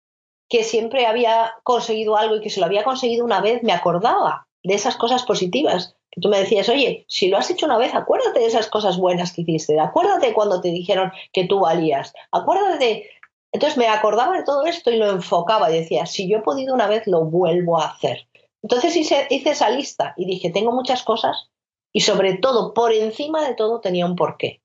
[0.50, 4.46] que siempre había conseguido algo y que se lo había conseguido una vez, me acordaba
[4.62, 5.96] de esas cosas positivas.
[6.12, 8.98] Que tú me decías, oye, si lo has hecho una vez, acuérdate de esas cosas
[8.98, 13.10] buenas que hiciste, acuérdate cuando te dijeron que tú valías, acuérdate
[13.54, 16.74] entonces me acordaba de todo esto y lo enfocaba y decía, si yo he podido
[16.74, 18.28] una vez, lo vuelvo a hacer.
[18.64, 21.52] Entonces hice, esa lista y dije, tengo muchas cosas
[21.94, 24.64] y sobre todo, por encima de todo, tenía un porqué.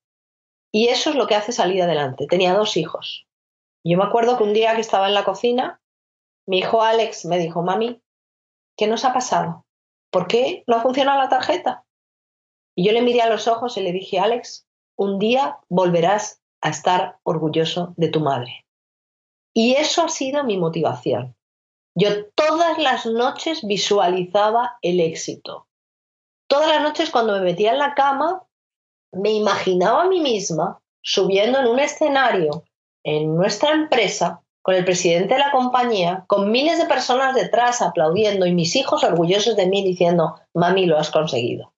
[0.73, 2.27] Y eso es lo que hace salir adelante.
[2.27, 3.27] Tenía dos hijos.
[3.85, 5.83] Yo me acuerdo que un día que estaba en la cocina,
[6.47, 8.01] mi hijo Alex me dijo, mami,
[8.75, 9.67] ¿qué nos ha pasado?
[10.11, 11.85] ¿Por qué no funciona la tarjeta?
[12.75, 16.71] Y yo le miré a los ojos y le dije, Alex, un día volverás a
[16.71, 18.65] estar orgulloso de tu madre.
[19.61, 21.35] Y eso ha sido mi motivación.
[21.97, 25.67] Yo todas las noches visualizaba el éxito.
[26.49, 28.45] Todas las noches cuando me metía en la cama,
[29.11, 32.63] me imaginaba a mí misma subiendo en un escenario
[33.03, 38.47] en nuestra empresa con el presidente de la compañía, con miles de personas detrás aplaudiendo
[38.47, 41.73] y mis hijos orgullosos de mí diciendo, mami, lo has conseguido.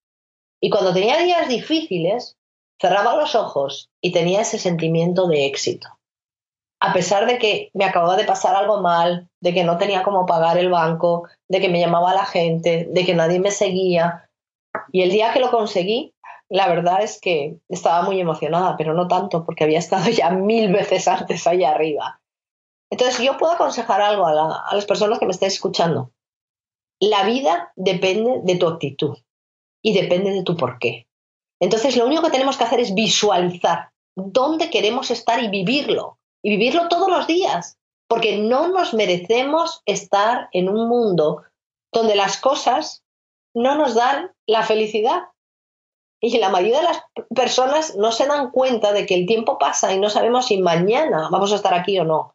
[0.60, 2.36] Y cuando tenía días difíciles,
[2.78, 5.88] cerraba los ojos y tenía ese sentimiento de éxito.
[6.80, 10.24] A pesar de que me acababa de pasar algo mal, de que no tenía cómo
[10.24, 14.30] pagar el banco, de que me llamaba la gente, de que nadie me seguía.
[14.90, 16.14] Y el día que lo conseguí,
[16.48, 20.72] la verdad es que estaba muy emocionada, pero no tanto, porque había estado ya mil
[20.72, 22.20] veces antes ahí arriba.
[22.90, 26.12] Entonces, yo puedo aconsejar algo a, a las personas que me estén escuchando.
[26.98, 29.16] La vida depende de tu actitud
[29.82, 31.06] y depende de tu por qué.
[31.60, 36.18] Entonces, lo único que tenemos que hacer es visualizar dónde queremos estar y vivirlo.
[36.42, 41.42] Y vivirlo todos los días, porque no nos merecemos estar en un mundo
[41.92, 43.02] donde las cosas
[43.54, 45.22] no nos dan la felicidad.
[46.22, 47.02] Y la mayoría de las
[47.34, 51.28] personas no se dan cuenta de que el tiempo pasa y no sabemos si mañana
[51.30, 52.34] vamos a estar aquí o no.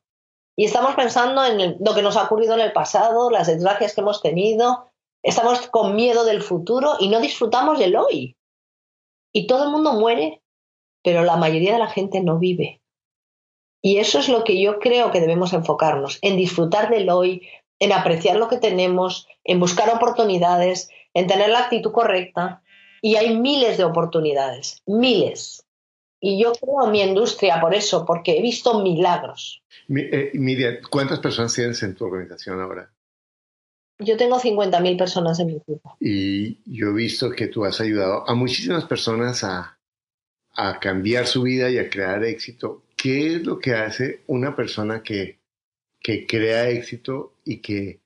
[0.57, 4.01] Y estamos pensando en lo que nos ha ocurrido en el pasado, las desgracias que
[4.01, 4.89] hemos tenido,
[5.21, 8.37] estamos con miedo del futuro y no disfrutamos del hoy.
[9.33, 10.41] Y todo el mundo muere,
[11.03, 12.81] pero la mayoría de la gente no vive.
[13.85, 17.91] Y eso es lo que yo creo que debemos enfocarnos, en disfrutar del hoy, en
[17.91, 22.63] apreciar lo que tenemos, en buscar oportunidades, en tener la actitud correcta.
[23.03, 25.67] Y hay miles de oportunidades, miles.
[26.19, 29.61] Y yo creo en mi industria por eso, porque he visto milagros.
[29.87, 32.91] Eh, Miriam, ¿cuántas personas tienes en tu organización ahora?
[33.99, 35.95] Yo tengo 50.000 personas en mi equipo.
[35.99, 39.77] Y yo he visto que tú has ayudado a muchísimas personas a,
[40.55, 42.84] a cambiar su vida y a crear éxito.
[43.05, 45.37] ¿Qué es lo que hace una persona que,
[46.01, 48.01] que crea éxito y que,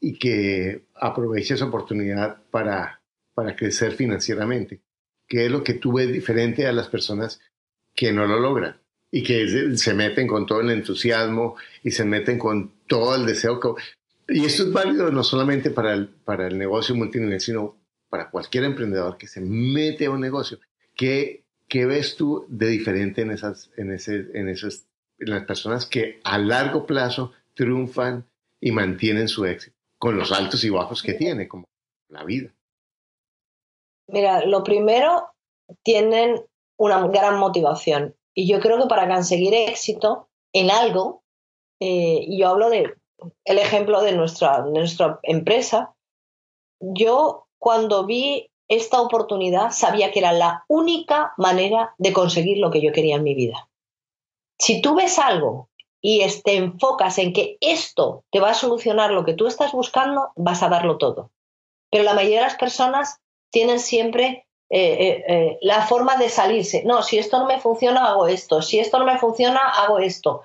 [0.00, 3.00] y que aprovecha esa oportunidad para,
[3.32, 4.80] para crecer financieramente?
[5.28, 7.40] ¿Qué es lo que tú ves diferente a las personas
[7.94, 8.80] que no lo logran?
[9.12, 13.60] y que se meten con todo el entusiasmo y se meten con todo el deseo.
[14.26, 17.76] Y esto es válido no solamente para el, para el negocio multinivel, sino
[18.08, 20.58] para cualquier emprendedor que se mete a un negocio.
[20.96, 21.43] ¿Qué,
[21.74, 24.86] qué ves tú de diferente en, esas, en, ese, en, esas,
[25.18, 30.62] en las personas que a largo plazo triunfan y mantienen su éxito, con los altos
[30.62, 31.64] y bajos que tiene, como
[32.10, 32.54] la vida?
[34.06, 35.32] Mira, lo primero,
[35.82, 36.40] tienen
[36.78, 38.14] una gran motivación.
[38.34, 41.24] Y yo creo que para conseguir éxito en algo,
[41.80, 42.94] eh, y yo hablo de
[43.44, 45.92] el ejemplo de nuestra, nuestra empresa,
[46.78, 52.80] yo cuando vi esta oportunidad sabía que era la única manera de conseguir lo que
[52.80, 53.68] yo quería en mi vida.
[54.58, 55.68] Si tú ves algo
[56.00, 60.32] y te enfocas en que esto te va a solucionar lo que tú estás buscando,
[60.36, 61.30] vas a darlo todo.
[61.90, 66.82] Pero la mayoría de las personas tienen siempre eh, eh, eh, la forma de salirse.
[66.84, 68.62] No, si esto no me funciona, hago esto.
[68.62, 70.42] Si esto no me funciona, hago esto.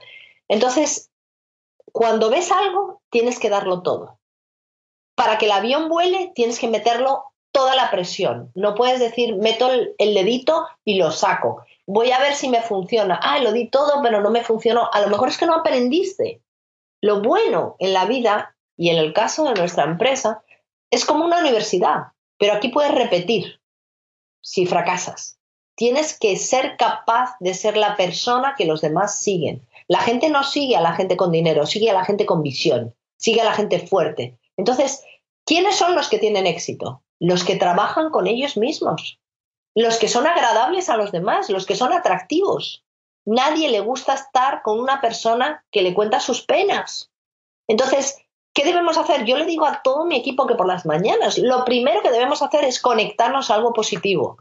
[0.48, 1.10] Entonces,
[1.92, 4.20] cuando ves algo, tienes que darlo todo.
[5.16, 8.52] Para que el avión vuele, tienes que meterlo toda la presión.
[8.56, 11.64] No puedes decir, meto el, dedito y lo saco.
[11.86, 13.20] Voy a ver si me funciona.
[13.22, 14.90] Ah, lo di todo, pero no me funcionó.
[14.92, 16.42] A lo mejor es que no aprendiste.
[17.02, 20.44] Lo bueno en la vida, y en el caso de nuestra empresa,
[20.92, 23.60] es como una universidad, pero aquí puedes repetir
[24.42, 25.40] si fracasas.
[25.76, 29.66] Tienes que ser capaz de ser la persona que los demás siguen.
[29.88, 32.96] La gente no sigue a la gente con dinero, sigue a la gente con visión,
[33.18, 34.38] sigue a la gente fuerte.
[34.58, 35.04] Entonces,
[35.46, 37.02] ¿quiénes son los que tienen éxito?
[37.20, 39.20] Los que trabajan con ellos mismos,
[39.76, 42.84] los que son agradables a los demás, los que son atractivos.
[43.26, 47.12] Nadie le gusta estar con una persona que le cuenta sus penas.
[47.68, 48.18] Entonces,
[48.54, 49.26] ¿qué debemos hacer?
[49.26, 52.42] Yo le digo a todo mi equipo que por las mañanas lo primero que debemos
[52.42, 54.38] hacer es conectarnos a algo positivo,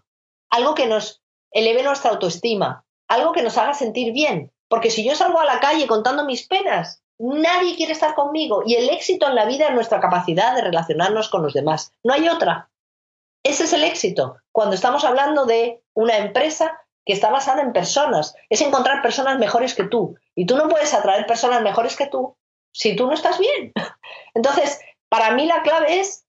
[0.50, 4.52] algo que nos eleve nuestra autoestima, algo que nos haga sentir bien.
[4.68, 8.62] Porque si yo salgo a la calle contando mis penas, nadie quiere estar conmigo.
[8.64, 11.92] Y el éxito en la vida es nuestra capacidad de relacionarnos con los demás.
[12.02, 12.70] No hay otra.
[13.42, 14.36] Ese es el éxito.
[14.52, 19.74] Cuando estamos hablando de una empresa que está basada en personas, es encontrar personas mejores
[19.74, 20.16] que tú.
[20.34, 22.36] Y tú no puedes atraer personas mejores que tú
[22.72, 23.72] si tú no estás bien.
[24.34, 26.26] Entonces, para mí la clave es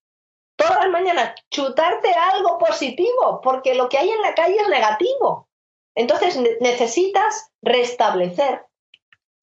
[0.56, 5.47] todas las mañanas chutarte algo positivo, porque lo que hay en la calle es negativo.
[5.95, 8.65] Entonces necesitas restablecer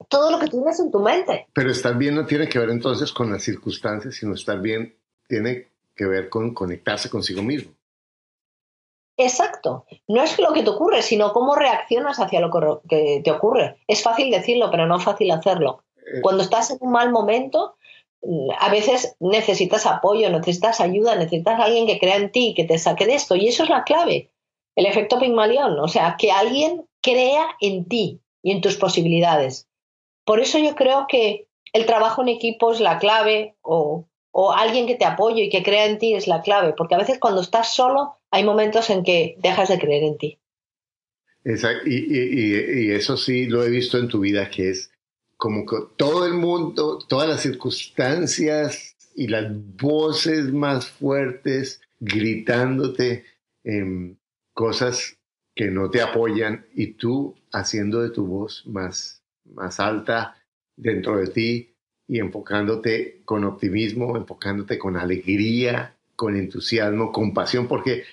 [0.09, 1.47] todo lo que tienes en tu mente.
[1.53, 5.69] Pero estar bien no tiene que ver entonces con las circunstancias, sino estar bien tiene
[5.95, 7.73] que ver con conectarse consigo mismo.
[9.17, 9.87] Exacto.
[10.09, 12.51] No es lo que te ocurre, sino cómo reaccionas hacia lo
[12.89, 13.77] que te ocurre.
[13.87, 15.85] Es fácil decirlo, pero no es fácil hacerlo.
[15.97, 16.21] Eh.
[16.21, 17.77] Cuando estás en un mal momento,
[18.23, 22.79] mm, a veces necesitas apoyo, necesitas ayuda, necesitas alguien que crea en ti, que te
[22.79, 23.37] saque de esto.
[23.37, 24.31] Y eso es la clave.
[24.75, 25.79] El efecto Pygmalion.
[25.81, 29.67] O sea, que alguien crea en ti y en tus posibilidades.
[30.27, 34.09] Por eso yo creo que el trabajo en equipo es la clave o,
[34.55, 37.19] alguien que te apoye y que crea en ti es la clave, porque a veces
[37.19, 40.39] cuando estás solo hay momentos en que dejas de creer en ti.
[41.43, 41.89] Exacto.
[41.89, 44.91] Y, eso sí lo he visto en tu vida, que es
[45.39, 45.65] como
[45.97, 53.25] todo el mundo, todas las circunstancias y las voces más fuertes gritándote
[53.65, 54.17] em,
[54.53, 55.17] cosas
[55.55, 59.16] que no te apoyan y tú haciendo de tu voz más
[59.55, 60.37] más alta
[60.77, 61.75] dentro de ti
[62.09, 68.05] y enfocándote con optimismo, enfocándote con alegría, con entusiasmo, con pasión, porque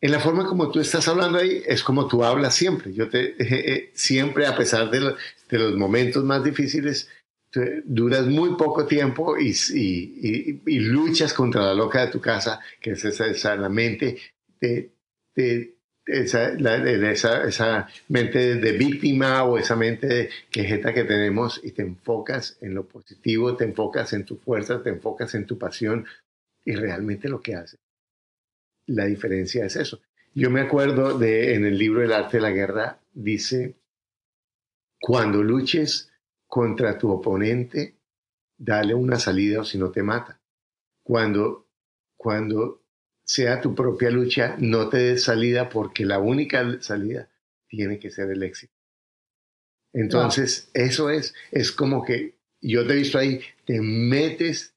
[0.00, 2.92] en la forma como tú estás hablando ahí es como tú hablas siempre.
[2.92, 5.14] Yo te eh, eh, siempre, a pesar de,
[5.48, 7.08] de, los momentos más difíciles,
[7.84, 12.90] duras muy poco tiempo y, y, y, luchas contra la loca de tu casa, que
[12.90, 14.18] es esa, esa la mente,
[14.58, 14.92] te,
[15.32, 15.75] te,
[16.06, 22.56] esa, esa, mente de víctima o esa mente de quejeta que tenemos y te enfocas
[22.60, 26.06] en lo positivo, te enfocas en tu fuerza, te enfocas en tu pasión
[26.64, 27.76] y realmente lo que hace.
[28.86, 30.00] La diferencia es eso.
[30.32, 33.74] Yo me acuerdo de en el libro El arte de la guerra dice,
[35.00, 36.12] cuando luches
[36.46, 37.96] contra tu oponente,
[38.56, 40.40] dale una salida o si no te mata.
[41.02, 41.66] Cuando,
[42.16, 42.85] cuando
[43.26, 47.28] sea tu propia lucha, no te des salida porque la única salida
[47.68, 48.72] tiene que ser el éxito.
[49.92, 54.74] Entonces, eso es, es como que yo te he visto ahí, te metes,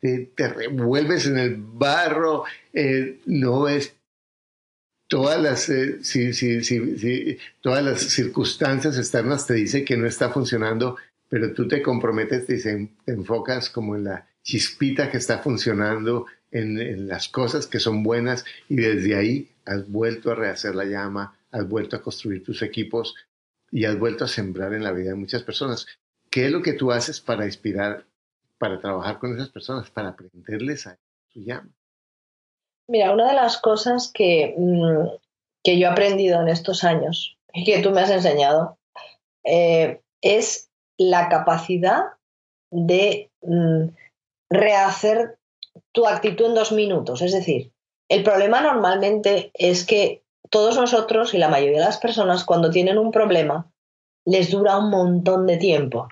[0.00, 3.94] te, revuelves en el barro, eh, no ves
[5.08, 10.96] todas las, eh, todas las circunstancias externas te dicen que no está funcionando,
[11.28, 12.58] pero tú te comprometes, te,
[13.04, 16.26] te enfocas como en la chispita que está funcionando
[16.58, 21.38] en, las cosas que son buenas y desde ahí has vuelto a rehacer la llama,
[21.50, 23.14] has vuelto a construir tus equipos
[23.70, 25.86] y has vuelto a sembrar en la vida de muchas personas.
[26.30, 28.04] ¿Qué es lo que tú haces para inspirar,
[28.58, 31.70] para trabajar con esas personas, para aprenderles a su llama?
[32.88, 35.08] Mira, una de las cosas que, mm,
[35.64, 38.78] que yo he aprendido en estos años y que tú me has enseñado
[39.44, 42.04] eh, es la capacidad
[42.70, 43.88] de mm,
[44.50, 45.38] rehacer
[45.96, 47.22] tu actitud en dos minutos.
[47.22, 47.72] Es decir,
[48.10, 52.98] el problema normalmente es que todos nosotros y la mayoría de las personas cuando tienen
[52.98, 53.72] un problema
[54.26, 56.08] les dura un montón de tiempo.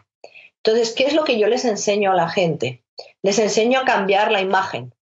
[0.56, 2.82] Entonces, ¿qué es lo que yo les enseño a la gente?
[3.22, 4.94] Les enseño a cambiar la imagen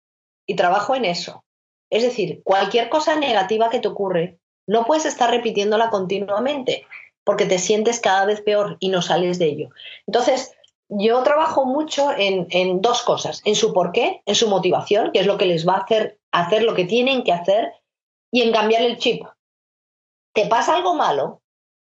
[0.47, 1.45] y trabajo en eso.
[1.91, 6.87] Es decir, cualquier cosa negativa que te ocurre, no puedes estar repitiéndola continuamente
[7.23, 9.69] porque te sientes cada vez peor y no sales de ello.
[10.07, 10.53] Entonces,
[10.91, 15.38] yo trabajo mucho en, dos cosas, en su porqué, en su motivación, que es lo
[15.38, 17.73] que les va a hacer hacer lo que tienen que hacer,
[18.32, 19.25] y en cambiar el chip.
[20.34, 21.41] Te pasa algo malo,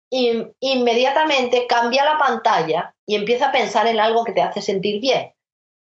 [0.09, 5.33] inmediatamente cambia la pantalla y empieza a pensar en algo que te hace sentir bien.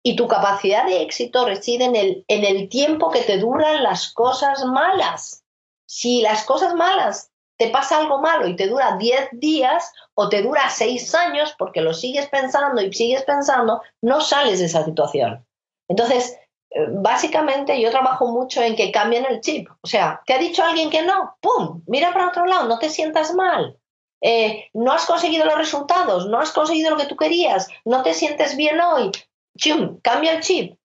[0.04, 4.13] Y tu capacidad de éxito reside en el, en el tiempo que te duran las
[4.13, 5.43] cosas malas.
[5.86, 10.41] Si las cosas malas te pasa algo malo y te dura 10 días o te
[10.41, 15.46] dura 6 años porque lo sigues pensando y sigues pensando, no sales de esa situación.
[15.89, 16.38] Entonces,
[16.70, 19.67] eh, básicamente yo trabajo mucho en que cambien el chip.
[19.82, 21.36] O sea, ¿te ha dicho alguien que no?
[21.41, 21.84] ¡Pum!
[21.88, 23.78] Mira para otro lado, no te sientas mal.
[24.22, 28.13] Eh, no has conseguido los resultados, no has conseguido lo que tú querías, no te
[28.13, 29.12] sientes bien hoy.
[29.58, 30.00] ¡Chum!
[30.02, 30.78] Cambia el chip.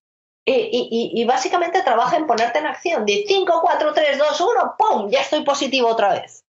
[0.44, 3.06] Y, y, básicamente trabaja en ponerte en acción.
[3.06, 5.08] De 5, 4, 3, 2, 1, ¡pum!
[5.08, 6.41] Ya estoy positivo otra vez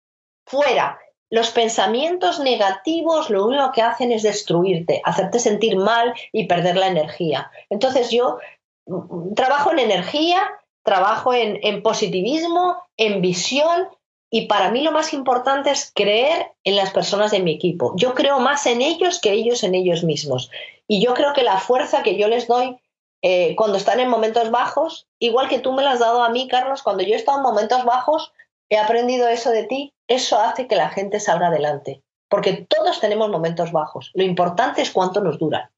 [0.46, 0.98] fuera.
[1.30, 6.86] Los pensamientos negativos lo único que hacen es destruirte, hacerte sentir mal y perder la
[6.86, 7.50] energía.
[7.70, 8.38] Entonces yo
[8.86, 10.48] mm, trabajo en energía,
[10.82, 13.88] trabajo en, positivismo, en visión
[14.30, 17.94] y para mí lo más importante es creer en las personas de mi equipo.
[17.96, 20.50] Yo creo más en ellos que ellos en ellos mismos.
[20.86, 22.76] Y yo creo que la fuerza que yo les doy
[23.22, 26.46] eh, cuando están en momentos bajos, igual que tú me la has dado a mí,
[26.46, 28.32] Carlos, cuando yo he estado en momentos bajos,
[28.68, 33.30] he aprendido eso de ti, eso hace que la gente salga adelante, porque todos tenemos
[33.30, 34.10] momentos bajos.
[34.14, 35.70] Lo importante es cuánto nos dura.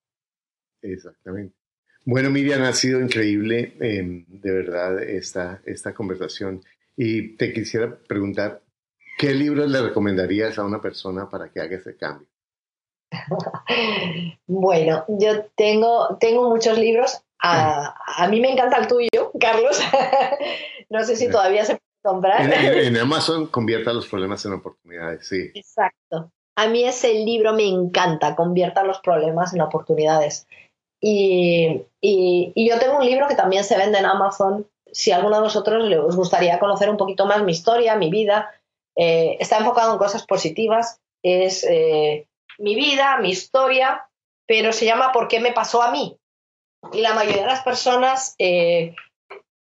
[0.83, 1.55] Exactamente.
[2.05, 6.63] Bueno, Miriam, ha sido increíble, em, de verdad, esta, esta conversación.
[6.97, 8.63] Y te quisiera preguntar,
[9.17, 12.29] ¿Qué libros le recomendarías a una persona para que haga ese cambio?
[14.47, 17.23] bueno, yo tengo, tengo muchos libros.
[17.43, 19.81] A, a, mí me encanta el tuyo, Carlos.
[20.91, 21.79] no sé si todavía se
[22.11, 25.51] En, Amazon convierta los problemas en oportunidades, sí.
[25.55, 26.31] Exacto.
[26.57, 30.47] A mí ese libro me encanta, convierta los problemas en oportunidades.
[31.01, 34.67] Y, y, y, yo tengo un libro que también se vende en Amazon.
[34.91, 38.51] Si a alguno de vosotros les gustaría conocer un poquito más mi historia, mi vida,
[38.97, 41.01] eh, está enfocado en cosas positivas.
[41.23, 42.27] Es eh,
[42.59, 44.09] mi vida, mi historia,
[44.47, 46.19] pero se llama ¿Por qué me pasó a mí?
[46.93, 48.95] Y la mayoría de las personas eh,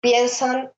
[0.01, 0.73] piensan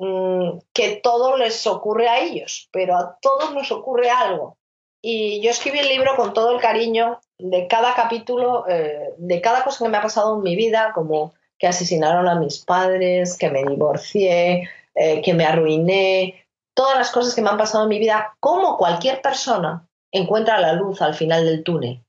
[0.00, 4.56] mm, que todo les ocurre a ellos, pero a todos nos ocurre algo.
[5.00, 9.62] Y yo escribí el libro con todo el cariño de cada capítulo, eh, de cada
[9.62, 13.50] cosa que me ha pasado en mi vida, como que asesinaron a mis padres, que
[13.50, 17.98] me divorcié, eh, que me arruiné, todas las cosas que me han pasado en mi
[17.98, 22.02] vida, como cualquier persona encuentra la luz al final del túnel.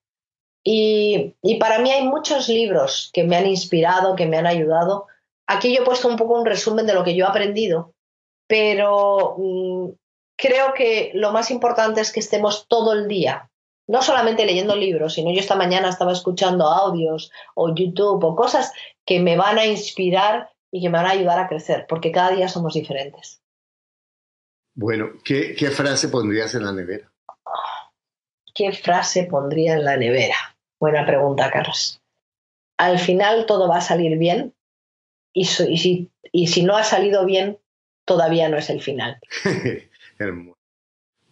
[0.63, 5.07] Y, para mí hay muchos libros que me han inspirado, que me han ayudado.
[5.51, 7.93] Aquí yo he puesto un poco un resumen de lo que yo he aprendido,
[8.47, 9.89] pero mm,
[10.37, 13.49] creo que lo más importante es que estemos todo el día,
[13.87, 18.71] no solamente leyendo libros, sino yo esta mañana estaba escuchando audios o YouTube o cosas
[19.05, 22.31] que me van a inspirar y que me van a ayudar a crecer, porque cada
[22.31, 23.41] día somos diferentes.
[24.73, 27.11] Bueno, ¿qué, qué frase pondrías en la nevera?
[28.53, 30.35] ¿qué frase pondría en la nevera?
[30.79, 32.01] Buena pregunta, Carlos.
[32.77, 34.53] Al final todo va a salir bien
[35.33, 37.57] y, si, y si no ha salido bien,
[38.05, 39.19] todavía no es el final.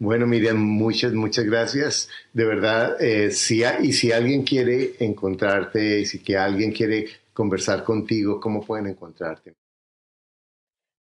[0.00, 2.08] Bueno, Miriam, muchas, muchas gracias.
[2.32, 7.84] De verdad, eh, si, y si alguien quiere encontrarte, y si que alguien quiere conversar
[7.84, 9.52] contigo, ¿cómo pueden encontrarte?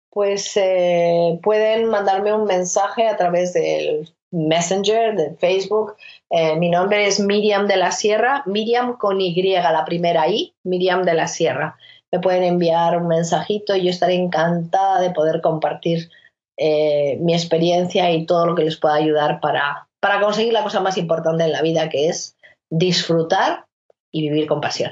[0.10, 5.95] Pues eh, pueden mandarme un mensaje a través del Messenger, de Facebook.
[6.30, 11.04] Eh, mi nombre es Miriam de la Sierra, Miriam con Y, la primera I, Miriam
[11.04, 11.78] de la Sierra.
[12.12, 16.10] Me pueden enviar un mensajito y yo estaré encantada de poder compartir
[16.57, 20.80] eh, mi experiencia y todo lo que les pueda ayudar para, para conseguir la cosa
[20.80, 22.36] más importante en la vida, que es
[22.70, 23.66] disfrutar
[24.12, 24.91] y vivir con pasión.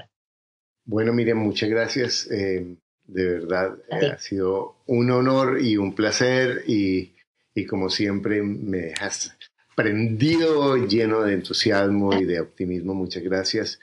[0.85, 2.29] Bueno, Miriam, muchas gracias.
[2.31, 7.13] Eh, de verdad, ha sido un honor y un placer y
[7.57, 9.35] y como siempre me dejas
[9.75, 12.93] prendido, lleno de entusiasmo y de optimismo.
[12.93, 13.79] Muchas gracias.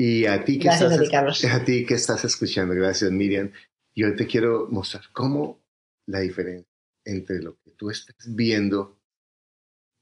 [0.00, 0.92] Y a ti que, estás,
[1.44, 3.50] a, ti que estás escuchando, gracias Miriam,
[3.96, 5.60] yo te quiero mostrar cómo
[6.06, 6.72] la diferencia
[7.04, 9.00] entre lo que tú estás viendo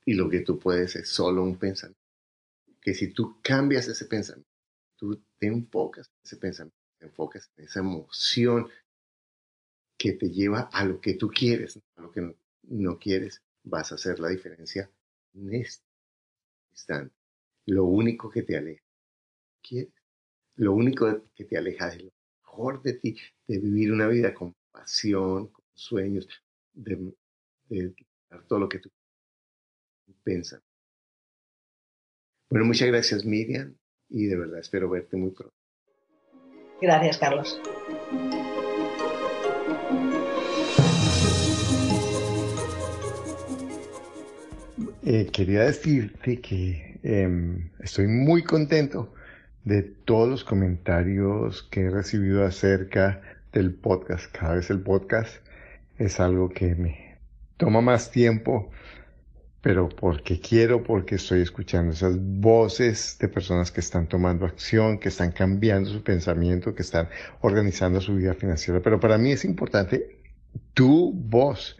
[0.04, 1.98] y lo que tú puedes es solo un pensamiento.
[2.82, 4.50] Que si tú cambias ese pensamiento,
[4.98, 8.68] tú te enfocas en ese pensamiento, te enfocas en esa emoción
[9.98, 13.94] que te lleva a lo que tú quieres, a lo que no quieres, vas a
[13.94, 14.90] hacer la diferencia
[15.32, 15.86] en este
[16.70, 17.14] instante.
[17.64, 18.85] Lo único que te aleja,
[19.66, 19.92] quieres,
[20.56, 22.12] lo único que te aleja de lo
[22.42, 26.28] mejor de ti, de vivir una vida con pasión, con sueños,
[26.72, 27.14] de,
[27.68, 27.94] de
[28.48, 28.90] todo lo que tú
[30.24, 30.62] piensas.
[32.48, 33.76] Bueno, muchas gracias Miriam
[34.08, 35.54] y de verdad espero verte muy pronto.
[36.80, 37.60] Gracias, Carlos.
[45.08, 49.14] Eh, quería decirte que em, estoy muy contento
[49.66, 53.20] de todos los comentarios que he recibido acerca
[53.52, 54.30] del podcast.
[54.30, 55.44] Cada vez el podcast
[55.98, 57.18] es algo que me
[57.56, 58.70] toma más tiempo,
[59.60, 65.08] pero porque quiero, porque estoy escuchando esas voces de personas que están tomando acción, que
[65.08, 67.08] están cambiando su pensamiento, que están
[67.40, 68.80] organizando su vida financiera.
[68.80, 70.16] Pero para mí es importante
[70.74, 71.76] tu voz,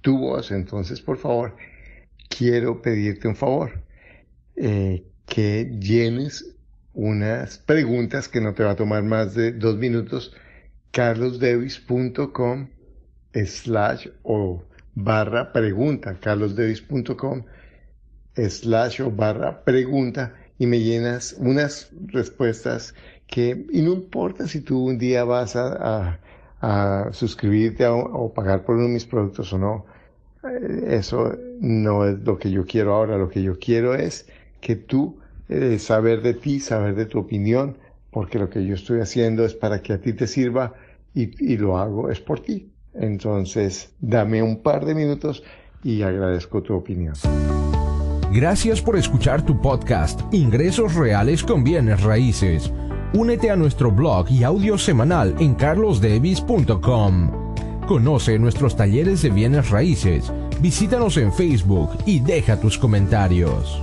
[0.00, 0.50] tu voz.
[0.50, 1.54] Entonces, por favor,
[2.28, 3.80] quiero pedirte un favor,
[4.56, 6.57] eh, que llenes
[6.94, 10.34] unas preguntas que no te va a tomar más de dos minutos,
[10.92, 12.68] carlosdevis.com
[13.34, 14.62] slash o
[14.94, 17.44] barra pregunta, carlosdevis.com
[18.34, 20.34] slash o barra pregunta.
[20.58, 22.94] Y me llenas unas respuestas
[23.28, 26.18] que, y no importa si tú un día vas a,
[27.12, 29.86] suscribirte o pagar por uno de mis productos o no,
[30.88, 34.28] eso no es lo que yo quiero ahora, lo que yo quiero es
[34.60, 35.18] que tú
[35.48, 37.76] eh, saber de ti, saber de tu opinión,
[38.10, 40.74] porque lo que yo estoy haciendo es para que a ti te sirva
[41.14, 42.70] y, y lo hago es por ti.
[42.94, 45.42] Entonces, dame un par de minutos
[45.82, 47.14] y agradezco tu opinión.
[48.32, 52.70] Gracias por escuchar tu podcast, Ingresos Reales con Bienes Raíces.
[53.14, 57.54] Únete a nuestro blog y audio semanal en carlosdevis.com.
[57.86, 60.30] Conoce nuestros talleres de bienes raíces.
[60.60, 63.80] Visítanos en Facebook y deja tus comentarios.